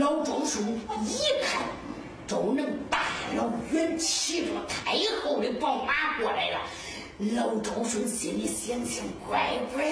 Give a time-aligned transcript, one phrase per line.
[0.00, 0.66] 老周顺
[1.04, 1.62] 一看。
[2.26, 3.00] 周能大
[3.36, 6.60] 老远骑着太后的宝马过来了，
[7.34, 9.84] 老周顺心里想想：乖乖，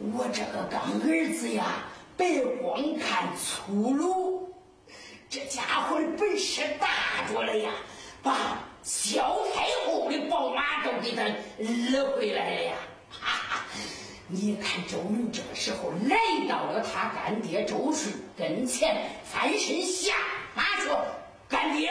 [0.00, 1.84] 我这个干儿子呀，
[2.16, 4.52] 别光看粗鲁，
[5.30, 7.70] 这家伙的本事大着了呀，
[8.20, 11.22] 把萧太后的宝马都给他
[11.92, 12.72] 勒回来了呀！
[14.30, 20.14] 你看周能这个时候来到了他干爹周顺跟前，翻身下
[20.54, 21.02] 马说。
[21.48, 21.90] 干爹，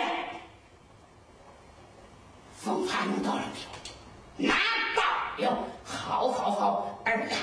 [2.55, 3.41] 风华弄到了
[4.37, 4.51] 没有？
[4.51, 4.55] 拿
[4.95, 5.01] 到
[5.37, 5.67] 了。
[5.83, 7.35] 好，好，好，儿子，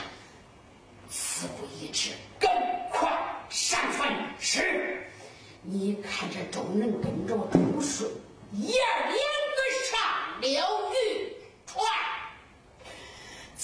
[1.11, 2.49] 此不一致，赶
[2.93, 3.11] 快
[3.49, 4.13] 上船。
[4.39, 5.05] 是。
[5.63, 8.09] 你看这周能跟着周顺，
[8.53, 9.59] 爷两个
[9.91, 11.35] 上了渔
[11.67, 11.83] 船，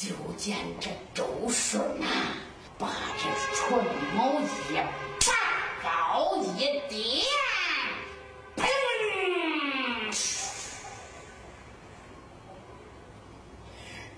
[0.00, 2.06] 就见这周顺呐，
[2.78, 2.88] 把
[3.18, 3.84] 这船
[4.16, 4.74] 锚一
[5.26, 5.30] 拔
[5.82, 7.22] 高一点。
[8.56, 8.64] 砰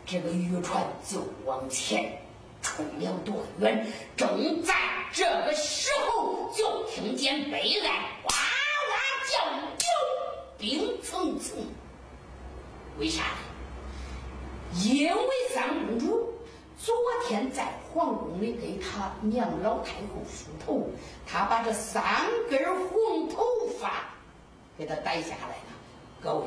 [0.07, 2.17] 这个渔船就往前
[2.63, 3.85] 冲了多远？
[4.17, 4.77] 正在
[5.13, 8.95] 这个时候，就听见北岸哇哇
[9.29, 9.85] 叫，有
[10.57, 11.59] 冰层层。
[13.01, 13.52] 为啥呢？
[14.75, 16.33] 因为三公主
[16.79, 16.95] 昨
[17.27, 20.89] 天在皇宫里给她娘老太后梳头，
[21.27, 22.03] 她把这三
[22.49, 23.45] 根红头
[23.79, 24.05] 发
[24.77, 25.73] 给他逮下来了。
[26.23, 26.47] 各位。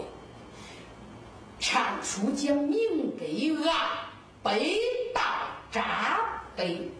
[1.57, 4.11] 唱书讲明碑啊，
[4.43, 4.77] 背
[5.13, 5.21] 到
[5.71, 6.91] 扎背。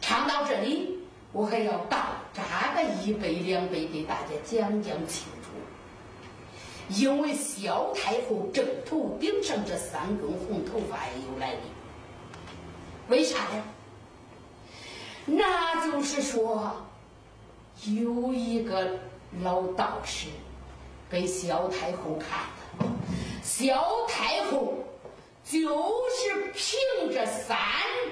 [0.00, 0.98] 唱到这里，
[1.32, 1.98] 我还要倒
[2.34, 5.35] 扎个一杯两杯给大家讲讲清楚。
[6.88, 11.60] 因为萧太后正头顶上这三根红头发也有来历。
[13.08, 13.62] 为啥呢？
[15.26, 16.86] 那就是说，
[17.84, 18.98] 有一个
[19.42, 20.28] 老道士
[21.10, 22.46] 给萧太后看。
[23.42, 24.74] 萧太后
[25.44, 25.58] 就
[26.10, 27.56] 是凭着三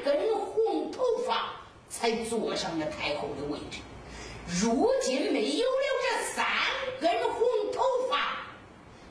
[0.05, 1.53] 根红头发
[1.89, 3.79] 才坐上了太后的位置。
[4.47, 6.47] 如今没有了这三
[7.01, 7.41] 根红
[7.73, 7.81] 头
[8.11, 8.34] 发，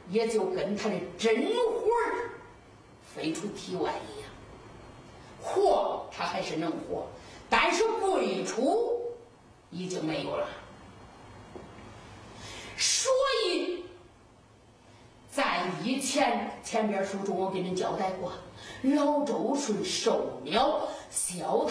[0.10, 2.32] 也就跟他的真魂儿
[3.16, 4.30] 飞出体外一样。
[5.42, 7.08] 活，他还是能活，
[7.50, 9.02] 但是贵出
[9.72, 10.48] 已经没有了。
[12.78, 13.12] 所
[13.46, 13.84] 以。
[15.36, 18.32] 在以前前边书中，我给您交代过，
[18.84, 21.68] 老周顺受了萧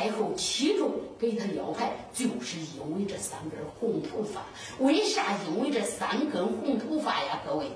[0.00, 4.40] 太后器重，给他腰牌，就是因为这三根红头发。
[4.78, 5.36] 为啥？
[5.46, 7.66] 因为这三根红头发呀，各位，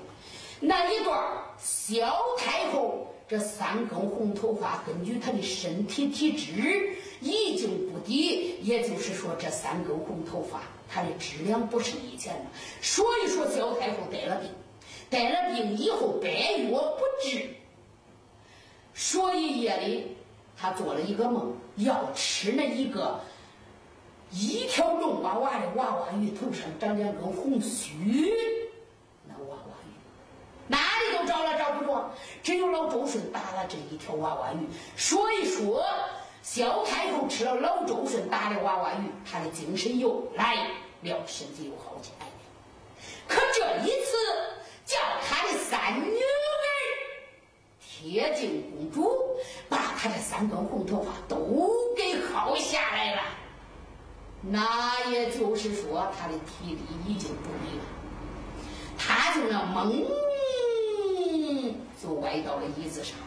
[0.59, 1.23] 那一段
[1.59, 10.63] 萧太后这三根红头发，根据她的身体体质已经不低，也就是说，这三根红头发。
[10.89, 12.45] 它的质量不是以前的，
[12.81, 14.49] 所以说萧太后得了病，
[15.11, 16.27] 得了病以后百
[16.71, 17.49] 药不治，
[18.95, 20.15] 所以夜里
[20.65, 23.19] 他做了一个梦，要吃那一个
[24.31, 28.33] 一条龙娃娃的娃娃鱼，头上长两根红须，
[29.27, 29.93] 那娃娃鱼
[30.67, 32.09] 哪里都找了找不着，
[32.41, 34.67] 只有老周顺打了这一条娃娃鱼，
[34.97, 35.85] 所以说
[36.41, 40.55] 萧太后吃了老周顺打的娃娃鱼，她的精神又来。
[41.01, 42.31] 了，身子又好起来了。
[43.27, 44.17] 可这一次，
[44.83, 44.97] 叫
[45.27, 46.14] 他的三女
[48.05, 49.19] 铁镜公主
[49.67, 51.35] 把她的三根红头发都
[51.97, 53.21] 给薅下来了。
[54.41, 57.83] 那也就是说，她的体力已经不利了。
[58.95, 60.05] 他就那懵，
[62.01, 63.17] 就歪到了椅子上。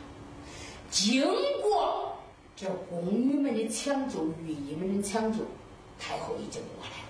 [0.90, 1.26] 经
[1.60, 2.16] 过
[2.54, 5.40] 这宫女们的抢救，御医们的抢救，
[5.98, 7.08] 太后已经过来了。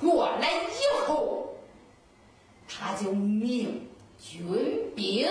[0.00, 1.54] 过来以后，
[2.66, 3.86] 他就命
[4.18, 5.28] 军兵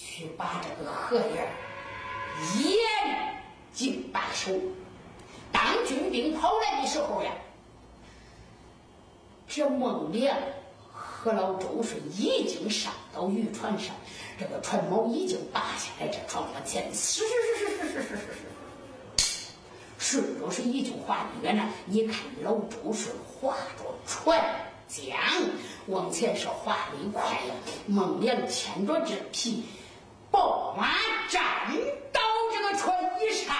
[0.00, 1.50] 去把这个河沿
[2.62, 3.42] 严
[3.72, 4.52] 禁把守。
[5.50, 7.32] 当军兵跑来的时候呀，
[9.48, 10.38] 这孟良
[10.92, 13.92] 和老周顺已经上到渔船上，
[14.38, 18.16] 这个船锚已经拔下来，这船往前，是是是是是是是
[19.16, 19.50] 是，
[19.98, 21.68] 顺着水已经划得远了。
[21.86, 24.40] 你看老周顺划着船
[24.86, 25.18] 桨
[25.86, 27.54] 往前是划得快呀，
[27.86, 29.64] 孟良牵着这匹
[30.30, 30.90] 宝马
[31.28, 31.40] 站
[32.12, 32.20] 到
[32.52, 33.54] 这个船一上。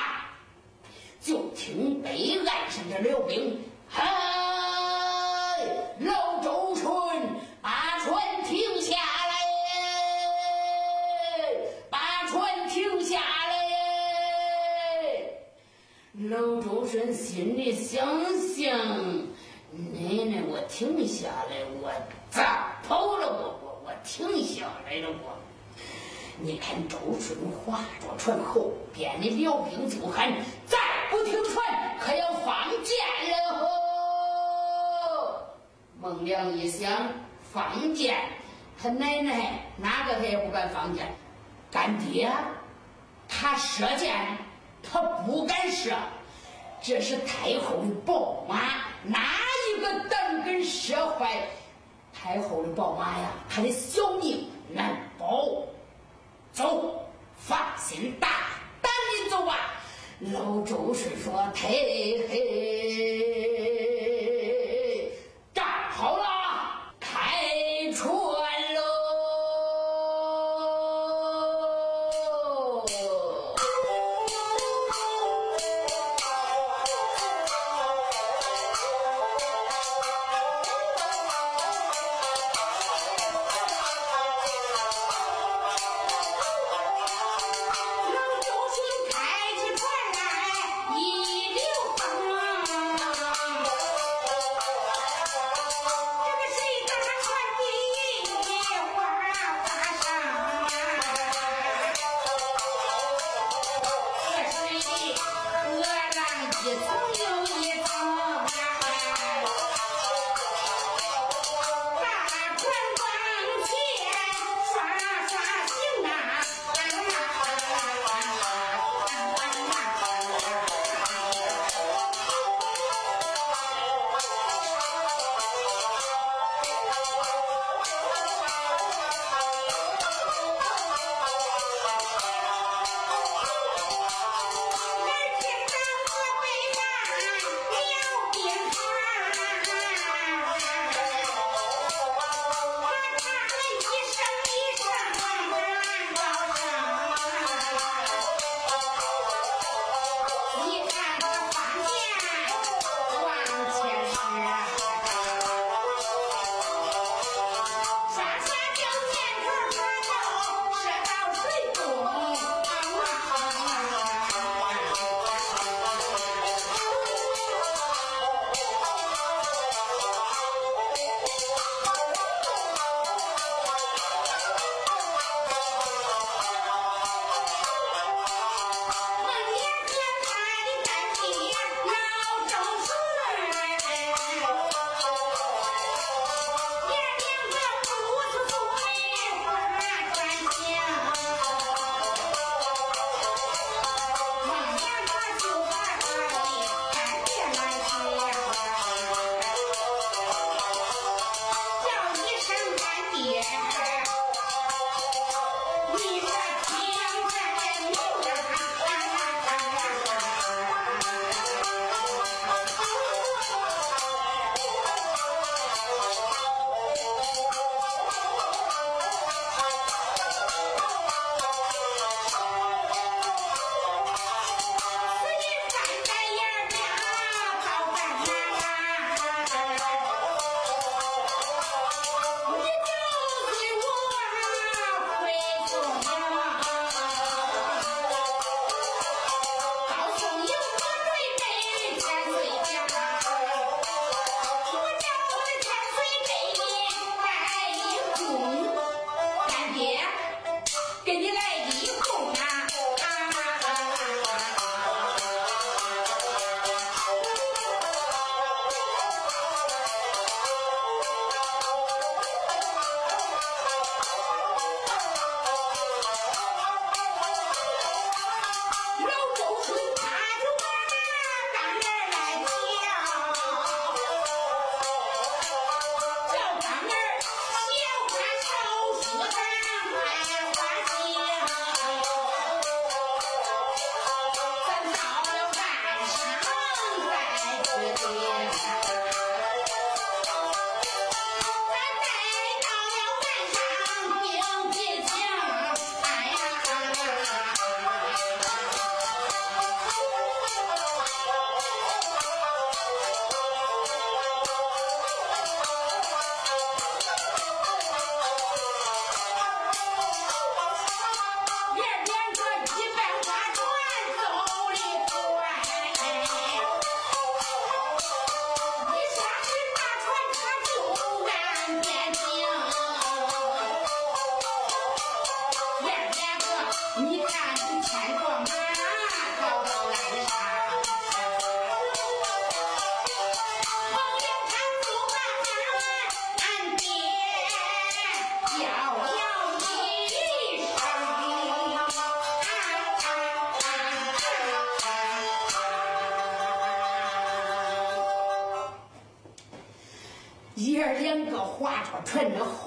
[1.20, 4.00] 就听北岸上的辽兵，嗨，
[6.00, 6.88] 老周顺，
[7.60, 9.34] 把船停下来，
[11.90, 11.98] 把
[12.28, 13.26] 船停下来。
[16.30, 18.06] 老周顺心里想
[18.38, 18.70] 想，
[19.70, 21.92] 奶奶，我停下来，我
[22.30, 23.26] 咋跑了？
[23.26, 25.36] 我我我停下来了，我。
[26.40, 30.32] 你看周顺划着船，后边的辽兵就喊
[30.66, 30.78] ：“再
[31.10, 32.96] 不停船，可要放箭
[33.32, 33.70] 了！”
[36.00, 37.08] 孟良一想，
[37.42, 38.16] 放箭，
[38.80, 41.12] 他奶奶哪个他也不敢放箭。
[41.72, 42.32] 干爹，
[43.28, 44.14] 他射箭，
[44.80, 45.92] 他不敢射。
[46.80, 48.60] 这是太后的宝马，
[49.02, 49.26] 哪
[49.76, 51.48] 一个胆敢射坏
[52.14, 53.32] 太后的宝马呀？
[53.50, 55.64] 他的小命难保。
[56.58, 58.28] 走，放心大
[58.82, 59.80] 胆的走啊。
[60.32, 63.37] 老周是说：“太黑，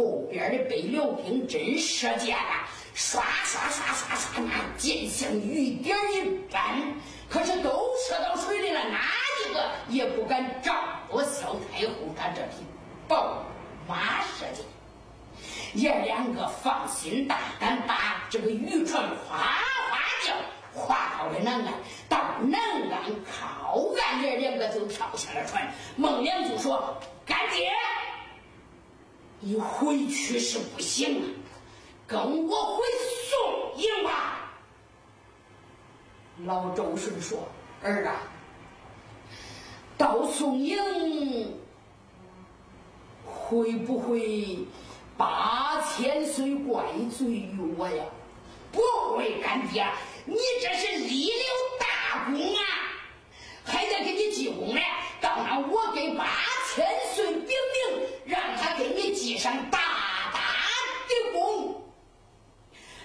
[0.01, 6.81] 后边的被辽兵真射箭啊，刷刷刷刷刷，那箭像雨点一般。
[7.29, 8.99] 可是都射到水里了，哪
[9.45, 10.73] 一个也不敢照
[11.11, 12.65] 着萧太后他这匹
[13.07, 13.43] 宝
[13.87, 14.65] 马射箭。
[15.73, 20.33] 爷两个放心大胆，把这个渔船哗哗叫
[20.73, 21.73] 划到了南岸。
[22.09, 22.59] 到南
[22.91, 25.71] 岸靠岸，爷两个就跳下了船。
[25.95, 27.71] 孟良就说：“干爹，
[29.41, 31.25] 你回去是不行啊，
[32.07, 32.83] 跟我回
[33.29, 34.53] 宋营吧。”
[36.45, 37.47] 老周顺说
[37.83, 38.21] ：“儿啊，
[39.97, 41.53] 到宋营
[43.25, 44.59] 会不会
[45.17, 46.83] 八千岁怪
[47.15, 48.05] 罪于我呀？
[48.71, 48.79] 不
[49.15, 49.85] 会，干爹，
[50.25, 51.43] 你这是立了
[51.79, 52.61] 大功啊，
[53.65, 54.81] 还得给你记功呢。
[55.19, 56.25] 到那我给八
[56.75, 59.79] 千岁禀明，让他给你记上大
[60.33, 60.39] 大
[61.07, 61.83] 的功。”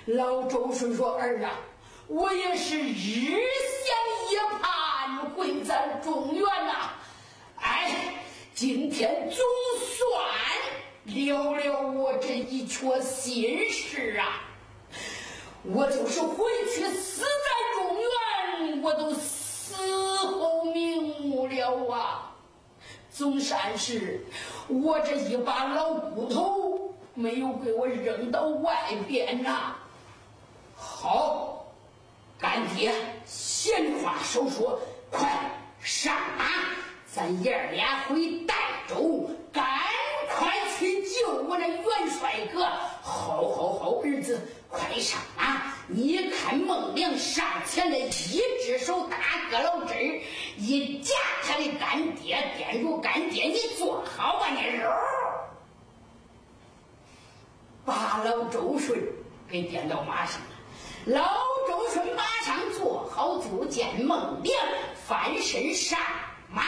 [0.06, 1.60] 老周顺说：“儿啊。”
[2.08, 6.90] 我也是日想夜盼回咱中原呐，
[7.56, 8.14] 哎，
[8.54, 9.44] 今天总
[9.80, 10.22] 算
[11.04, 14.40] 了了我这一缺心事啊！
[15.64, 19.74] 我就是回去死在中原，我都死
[20.26, 22.35] 后瞑目了啊！
[23.16, 24.20] 总算是
[24.68, 29.74] 我这一把老骨头没有给我扔到外边呐。
[30.74, 31.52] 好。
[32.38, 32.92] 干爹，
[33.24, 34.78] 闲话少说，
[35.10, 35.26] 快
[35.80, 36.44] 上马！
[37.10, 38.54] 咱爷儿俩回代
[38.86, 39.64] 州，赶
[40.28, 41.84] 快去救我那元
[42.20, 42.66] 帅哥！
[43.00, 45.72] 好，好，好，儿子，快上马！
[45.88, 50.22] 你看孟良上前来，一只手打个老枝儿，
[50.56, 51.14] 一夹
[51.44, 54.90] 他的干爹，点住干爹，你坐好吧，你肉！
[57.84, 59.00] 把老周顺
[59.48, 60.48] 给点到马上了。
[61.04, 61.22] 老
[61.68, 64.56] 周顺马上坐好，就见孟良
[65.06, 65.96] 翻身上
[66.50, 66.64] 马，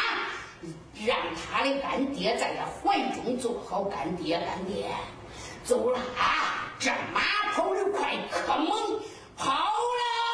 [1.05, 3.83] 让他的干爹在这怀中坐好。
[3.83, 4.87] 干爹，干爹，
[5.69, 6.65] 走了啊！
[6.79, 7.21] 这马
[7.53, 9.03] 跑得快，可猛，
[9.37, 10.28] 跑了。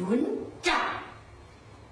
[0.00, 0.26] 军
[0.62, 0.80] 帐，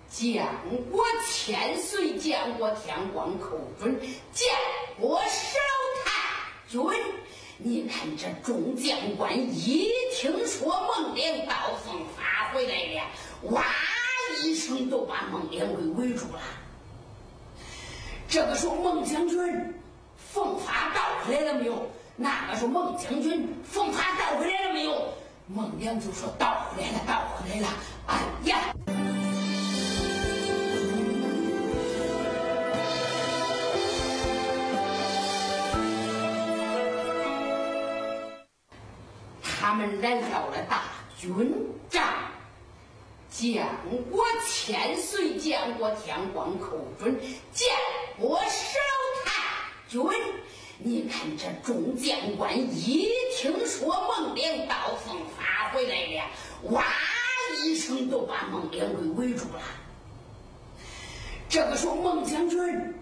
[0.09, 0.47] 见
[0.91, 4.01] 过千岁，见过天光寇准，
[4.33, 4.49] 见
[4.99, 5.59] 过少
[6.07, 6.13] 太
[6.69, 6.81] 君。
[7.59, 13.03] 你看这众将官一听说孟良到凤发回来了，
[13.51, 13.63] 哇
[14.43, 16.41] 一声都把孟良给围住了。
[18.27, 19.75] 这个说孟将军，
[20.17, 21.91] 凤发到回来了没有？
[22.17, 25.13] 那个说孟将军，凤发到回来了没有？
[25.47, 27.69] 孟良就说到回来了，到回来了。
[28.45, 28.75] 呀！
[39.43, 40.85] 他们来到了大
[41.19, 41.53] 军
[41.91, 42.03] 帐，
[43.29, 43.69] 见
[44.11, 47.21] 过千岁，见过天官寇准，
[47.53, 47.69] 见
[48.19, 48.79] 过少
[49.27, 49.43] 太
[49.89, 50.01] 君。
[50.79, 56.25] 你看这众将官一听说孟良到奉发回来了，
[56.71, 56.85] 哇
[57.69, 59.61] 一声都把孟良给围住了。
[61.51, 62.95] 这个说孟将军，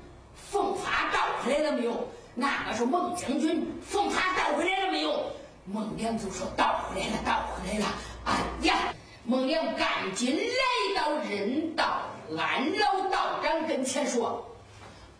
[0.50, 2.09] 奉发倒回来了没有？
[2.35, 5.31] 那个说孟将军，奉发倒回来了没有？
[5.66, 7.87] 孟良就说倒回来了，倒回来了。
[8.24, 12.02] 哎呀，孟良赶紧来到任道
[12.37, 14.44] 安老道长跟前说：“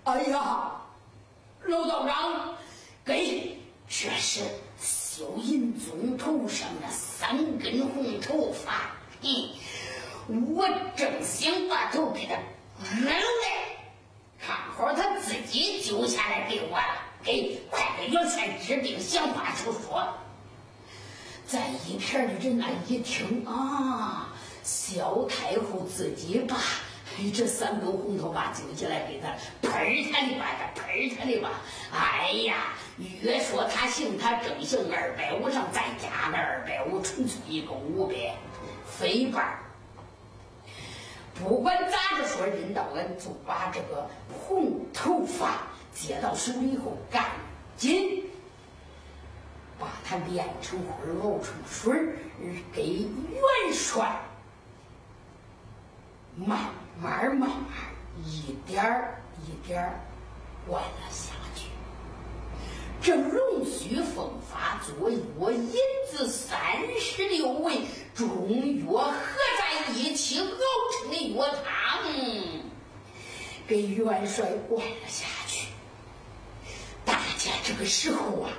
[0.03, 0.73] 哎呀。”
[1.67, 2.55] 老道长，
[3.05, 4.41] 给，这是
[4.79, 8.96] 萧银宗头上的三根红头发。
[9.23, 12.35] 嗯，我正想把头给他
[12.95, 13.21] 扔来，
[14.41, 17.03] 看好他自己揪下来给我了。
[17.23, 20.07] 给，快给元帅治病，想法就说。
[21.47, 24.29] 在一片的人那一听啊，
[24.63, 26.57] 萧太后自己把。
[27.35, 29.29] 这三根红头发揪起来给他，
[29.67, 31.63] 喷他的吧，这喷他的吧！
[31.91, 32.75] 哎呀，
[33.23, 38.15] 越说他行，他正行二百五上再加个二百五，纯粹一个五百，
[38.99, 39.59] 飞半。
[41.35, 45.63] 不管咋着说，任道恩就把这个红头发
[45.95, 47.25] 接到手里后，赶
[47.77, 48.25] 紧
[49.79, 51.95] 把它炼成灰熬成水
[52.73, 54.21] 给元帅
[56.37, 56.59] 慢。
[56.99, 57.51] 慢慢慢，
[58.25, 58.83] 一点
[59.47, 59.93] 一点
[60.67, 61.67] 灌了下去。
[63.03, 65.75] 这龙须凤发作药，银
[66.11, 66.59] 子三
[66.99, 67.83] 十六位，
[68.17, 68.27] 中
[68.87, 69.13] 药合
[69.59, 72.03] 在一起熬成的药汤，
[73.69, 75.69] 给元帅灌了下去。
[77.05, 78.51] 大家这个时候啊，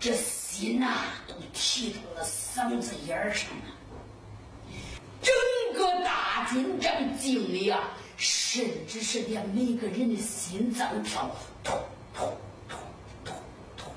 [0.00, 4.74] 这心呐都提到了嗓子眼儿上了。
[5.22, 5.32] 整
[5.78, 11.30] 个大军帐静的呀，甚至是连每个人的心脏跳，
[11.62, 11.72] 突
[12.12, 12.24] 突
[12.68, 12.76] 突
[13.24, 13.32] 突
[13.76, 13.90] 突，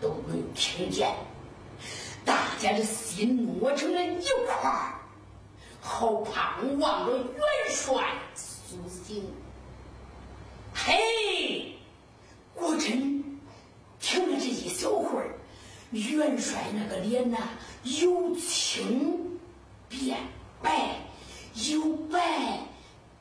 [0.00, 1.14] 都能听见。
[2.66, 4.98] 大家的心挪成了一块儿，
[5.80, 9.22] 好盼望着元帅苏醒。
[10.74, 11.76] 嘿，
[12.56, 13.38] 果真
[14.00, 15.38] 听了这一小会儿，
[15.92, 17.38] 元帅那个脸呐，
[17.84, 19.38] 由青
[19.88, 20.18] 变。
[20.60, 20.96] 白
[21.70, 22.58] 由白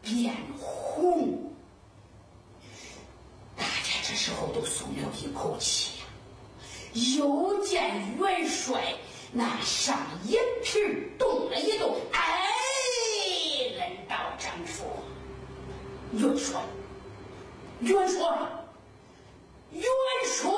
[0.01, 1.53] 变红，
[3.55, 6.05] 大家这时候都松了一口气呀。
[7.17, 8.95] 又见元帅
[9.37, 10.79] 那上眼皮
[11.19, 12.21] 动了一动，哎，
[13.77, 14.85] 任道长说
[16.15, 16.61] ：“元帅，
[17.81, 18.17] 元帅，
[19.73, 19.83] 元
[20.23, 20.49] 帅！”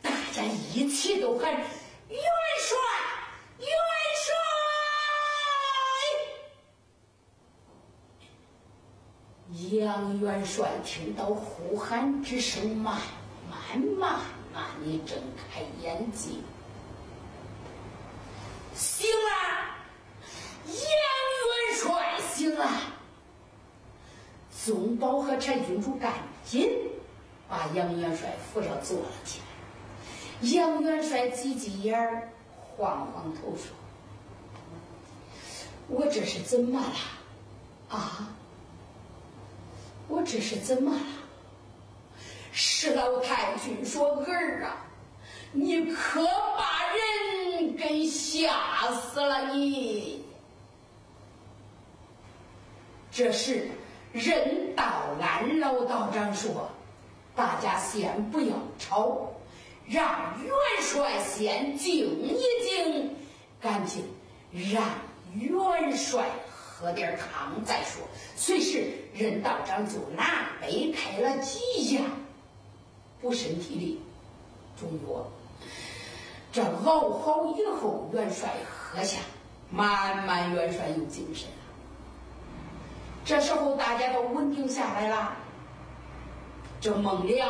[0.00, 1.66] 大家一起都喊：“元
[2.60, 2.78] 帅，
[3.58, 3.68] 元
[4.14, 4.32] 帅！”
[9.76, 13.00] 杨元帅听到呼喊之声，慢
[13.50, 14.20] 慢慢
[14.54, 16.40] 慢地睁开眼睛，
[18.80, 19.30] 醒了，
[20.66, 22.66] 杨元帅醒了。
[24.64, 26.14] 宗保和柴郡主赶
[26.46, 26.70] 紧
[27.46, 29.44] 把杨元帅扶着坐了起来。
[30.48, 32.30] 杨元帅挤挤眼儿，
[32.76, 33.76] 晃晃头说
[35.88, 36.86] ：“我这是怎么了？
[37.98, 38.30] 啊？”
[40.08, 41.00] 我这是怎么了？
[42.50, 44.86] 石老太君说：“儿啊，
[45.52, 47.39] 你可把人
[47.76, 49.54] 给吓死了！
[49.54, 50.24] 你
[53.10, 53.68] 这时，
[54.12, 54.84] 任道
[55.20, 56.70] 安老道长说
[57.34, 59.32] ：‘大家先不要吵，
[59.86, 63.16] 让元帅先静一静，
[63.60, 64.04] 赶紧
[64.52, 64.82] 让
[65.34, 66.28] 元帅。’”
[66.80, 68.02] 喝点汤再说。
[68.36, 72.04] 随时，任道长就拿杯开了几样
[73.20, 74.00] 补身体的
[74.80, 75.30] 中药。
[76.52, 79.18] 这熬好以后，元帅喝下，
[79.70, 81.54] 慢慢元帅有精神了。
[83.24, 85.36] 这时候大家都稳定下来了。
[86.80, 87.48] 这孟良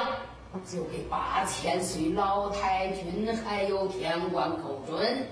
[0.67, 5.27] 就给八千岁老太君还有天官寇准。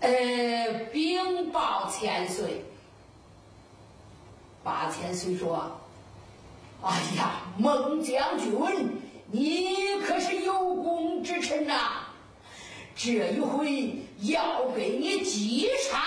[0.00, 2.64] 呃，禀报千岁。
[4.62, 5.72] 八千岁说
[6.82, 8.52] ：“哎呀，孟将军，
[9.30, 12.04] 你可是有功之臣呐！
[12.94, 16.00] 这一回要给你记上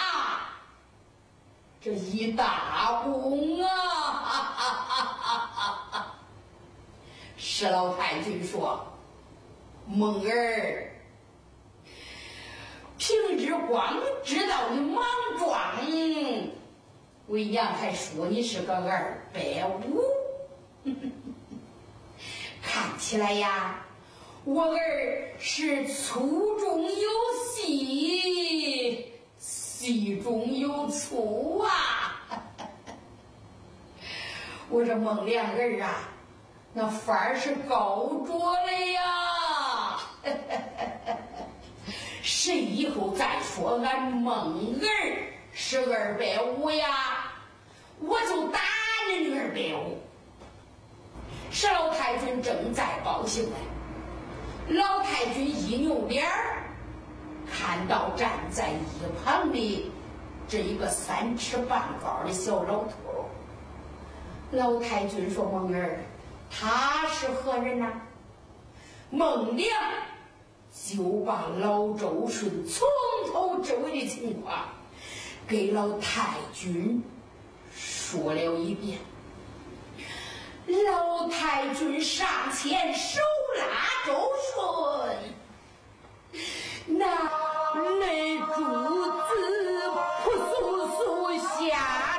[1.80, 5.06] 这一大功啊！”哈哈哈
[5.54, 6.16] 哈哈！
[7.38, 8.86] 石老太君说
[9.86, 10.92] ：“梦儿。”
[12.98, 15.04] 平日光知道你莽
[15.38, 15.76] 撞，
[17.28, 20.04] 为娘还说你是个二百五。
[22.62, 23.84] 看起来呀，
[24.46, 27.10] 我儿是粗中有
[27.54, 32.22] 细，细中有粗啊！
[34.70, 36.08] 我这孟良儿啊，
[36.74, 40.00] 那范儿是高着的呀！
[42.22, 44.88] 谁以后再说俺孟儿
[45.52, 47.34] 是二百五呀，
[48.00, 48.62] 我就打
[49.10, 49.98] 人二百五。
[51.52, 53.58] 石老太君正在高兴呢，
[54.70, 56.64] 老太君一扭脸儿，
[57.52, 59.92] 看到站在一旁的
[60.48, 63.26] 这一个三尺半高的小老头儿。
[64.52, 66.00] 老太君说：“孟儿，
[66.50, 67.92] 他是何人呐？”
[69.12, 69.70] 孟良
[70.74, 72.88] 就把老周顺从
[73.34, 74.70] 头至尾的情况
[75.46, 77.04] 给老太君
[77.76, 78.98] 说了一遍。
[80.72, 83.20] 老太君上前手
[83.58, 83.64] 拉
[84.06, 85.18] 周顺，
[86.86, 87.30] 那
[88.00, 89.30] 泪珠子
[90.24, 90.56] 扑簌
[90.98, 92.11] 簌下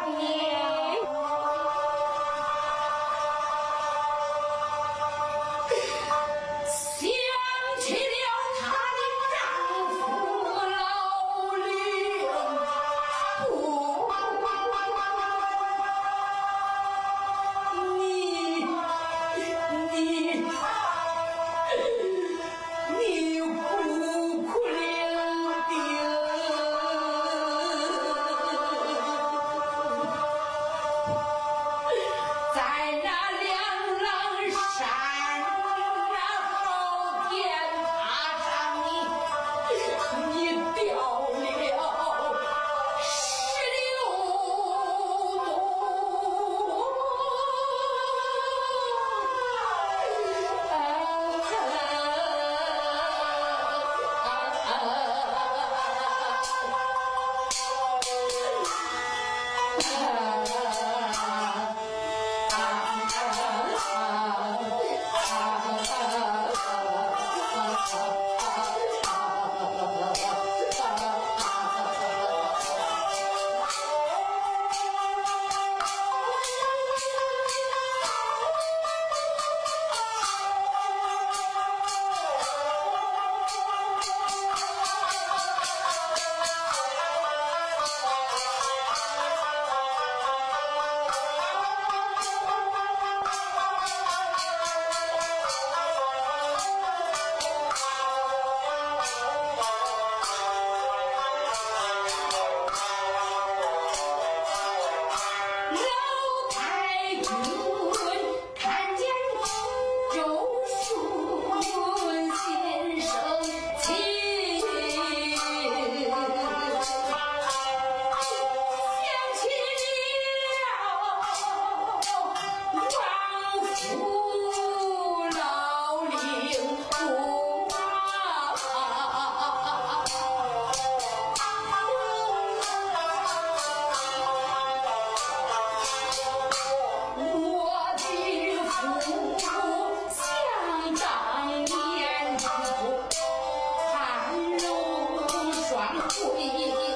[145.90, 146.92] 然后，后面。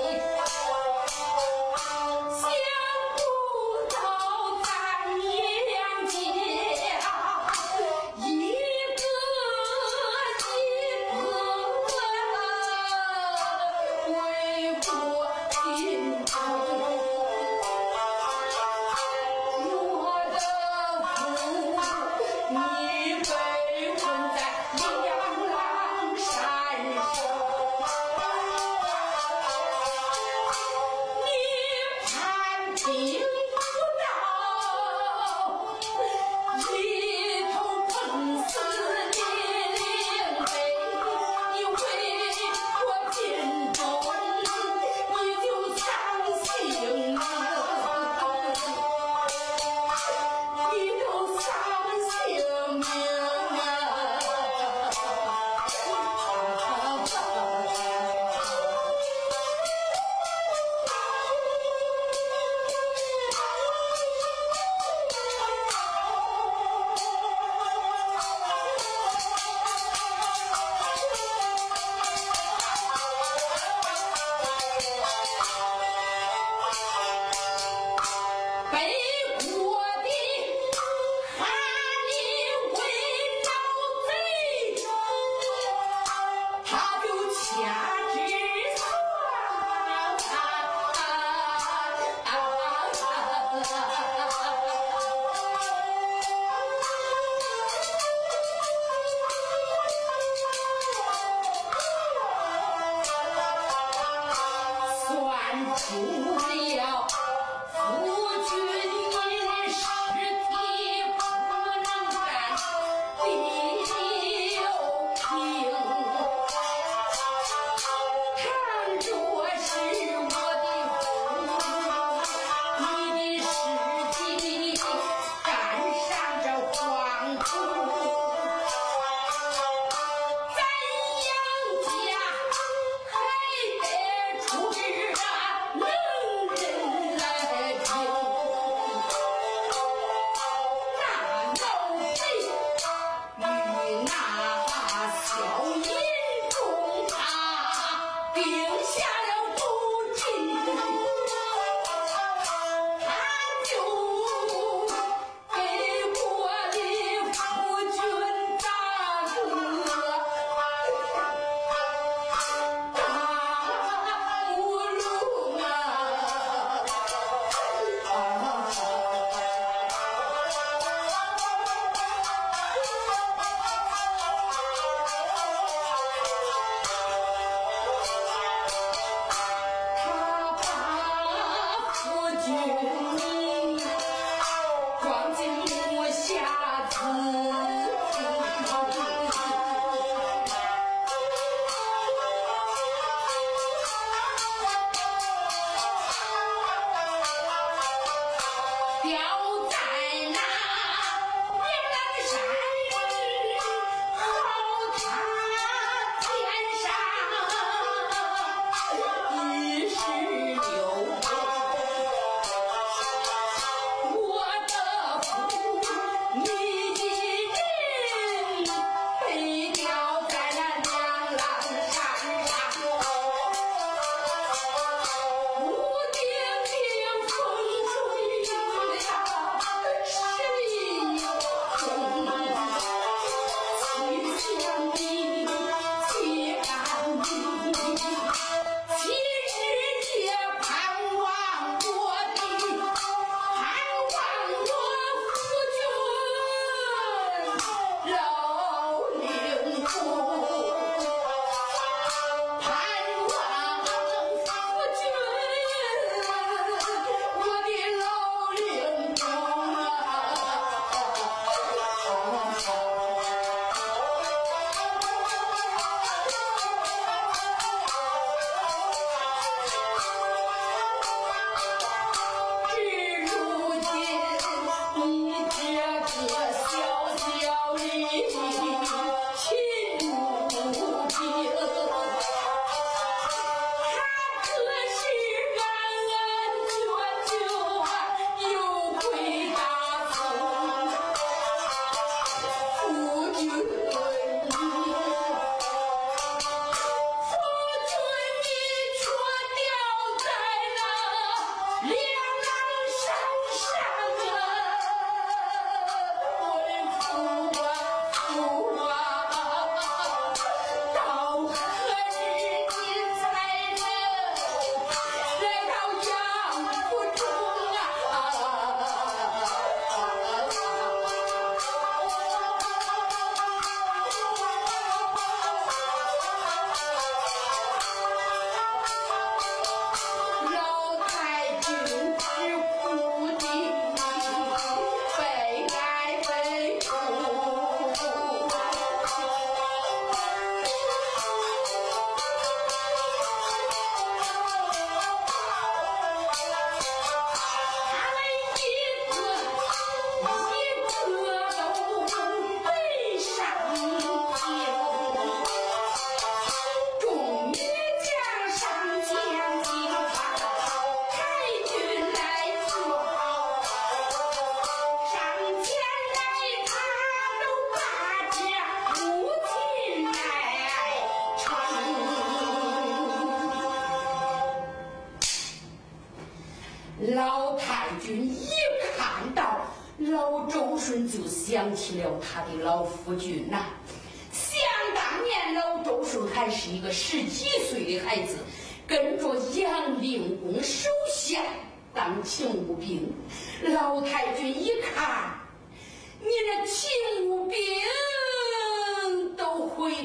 [199.07, 199.36] Yeah.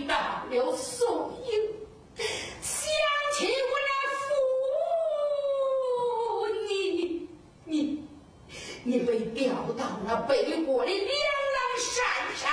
[0.01, 0.15] 都回到
[0.49, 1.51] 了宋营，
[2.61, 2.89] 想
[3.37, 4.27] 起我那父，
[6.67, 7.27] 你
[7.65, 8.03] 你
[8.83, 12.03] 你被调到那北国的两狼山
[12.35, 12.51] 上，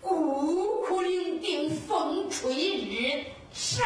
[0.00, 3.82] 孤苦伶仃，风吹日晒，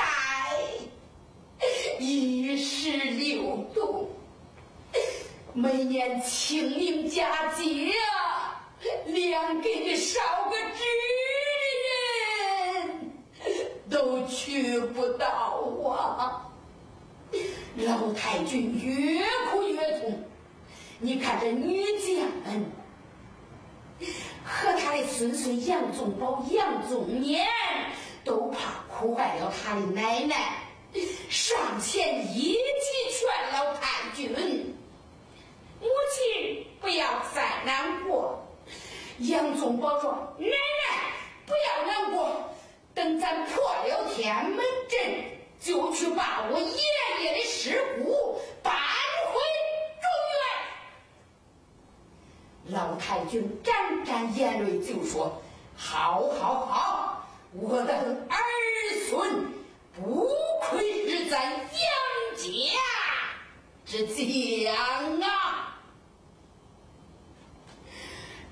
[1.98, 4.08] 一时流动。
[5.54, 7.90] 每年清明佳节，
[9.06, 11.02] 连给你烧个纸的
[12.86, 13.10] 人
[13.90, 15.26] 都去不到
[15.90, 16.46] 啊！
[17.76, 20.22] 老太君越哭越痛，
[21.00, 22.70] 你看这女将们
[24.44, 27.44] 和他的孙孙杨宗保、杨宗年，
[28.22, 30.62] 都怕哭坏了他的奶奶，
[31.28, 32.60] 上前一起
[33.10, 34.76] 劝老太君。
[35.80, 38.44] 母亲不要再难过，
[39.18, 40.52] 杨宗保说：“奶奶
[41.46, 42.50] 不要难过，
[42.92, 45.24] 等咱破了天门阵，
[45.60, 46.66] 就去把我爷
[47.22, 49.40] 爷的尸骨搬回
[50.02, 50.10] 中
[52.66, 55.40] 原。”老太君沾沾眼泪就说
[55.76, 58.36] ：“好，好，好，我的儿
[59.08, 59.46] 孙
[59.94, 60.28] 不
[60.62, 61.62] 愧是咱杨
[62.36, 62.42] 家
[63.86, 65.78] 之将啊！”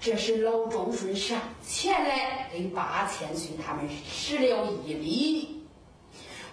[0.01, 5.67] 这是老周顺上前来给八千岁他们施了一礼，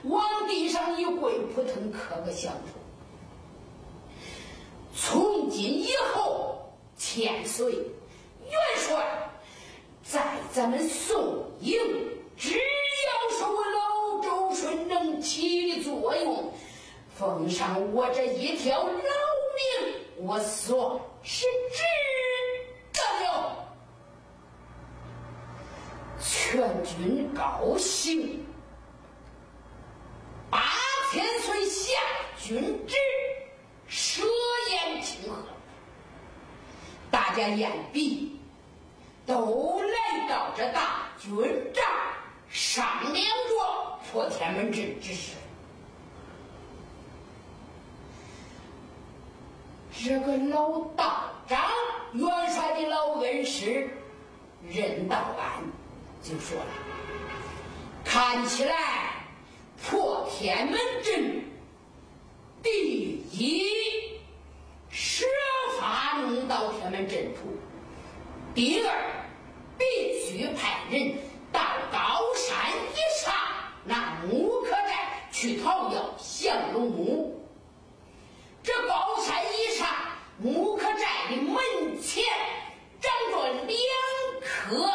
[0.03, 2.79] 往地上一跪，扑腾磕个响头。
[4.95, 6.52] 从今以后，
[7.05, 9.29] 千岁元帅
[10.01, 11.77] 在咱们宋营，
[12.37, 16.53] 只要是我老周顺能起的作用，
[17.13, 18.95] 奉上我这一条老命，
[20.15, 21.83] 我算是值
[22.93, 23.65] 得了。
[26.21, 28.45] 全军高兴，
[30.49, 30.63] 八
[31.11, 31.91] 千岁下
[32.41, 32.95] 军旨，
[33.87, 34.23] 设
[34.71, 35.52] 宴庆贺。
[37.13, 38.39] 大家宴毕，
[39.23, 41.31] 都来到这大军
[41.71, 41.85] 帐
[42.49, 45.33] 商量着破天门阵之事。
[50.03, 51.69] 这个老道长，
[52.13, 53.87] 元帅的老恩师
[54.67, 55.63] 任道安。
[56.23, 56.65] 就说了，
[58.03, 59.11] 看起来
[59.87, 61.43] 破天门阵，
[62.63, 63.69] 第一
[64.89, 65.27] 设
[65.83, 67.41] 发弄到天门阵图，
[68.55, 68.95] 第二
[69.77, 69.83] 必
[70.21, 71.13] 须派人
[71.51, 71.59] 到
[71.91, 73.33] 高山以上
[73.83, 77.45] 那木刻寨去讨要降龙木。
[78.63, 79.85] 这高山以上
[80.37, 82.23] 木刻寨的门前
[83.01, 83.77] 长着两
[84.41, 84.89] 棵。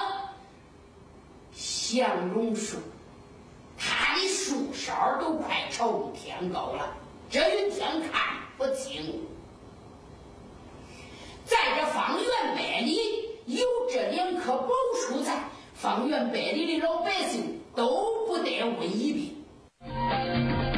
[1.52, 2.78] 降龙树，
[3.76, 6.96] 它的树梢都快朝天高了，
[7.28, 9.22] 这云天看不清。
[11.48, 12.98] 在这方圆百里
[13.46, 15.32] 有这两棵宝树在
[15.72, 20.77] 方圆百里的老百姓都不得瘟疫病